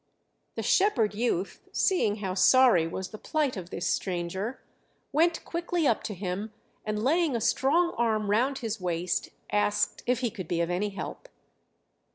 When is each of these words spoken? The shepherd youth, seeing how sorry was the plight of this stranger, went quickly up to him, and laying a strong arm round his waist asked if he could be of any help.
The 0.55 0.63
shepherd 0.63 1.13
youth, 1.13 1.61
seeing 1.71 2.15
how 2.15 2.33
sorry 2.33 2.87
was 2.87 3.09
the 3.09 3.19
plight 3.19 3.55
of 3.55 3.69
this 3.69 3.85
stranger, 3.85 4.59
went 5.11 5.45
quickly 5.45 5.85
up 5.85 6.01
to 6.05 6.15
him, 6.15 6.51
and 6.83 7.03
laying 7.03 7.35
a 7.35 7.39
strong 7.39 7.93
arm 7.99 8.31
round 8.31 8.57
his 8.57 8.81
waist 8.81 9.29
asked 9.51 10.01
if 10.07 10.21
he 10.21 10.31
could 10.31 10.47
be 10.47 10.59
of 10.59 10.71
any 10.71 10.89
help. 10.89 11.29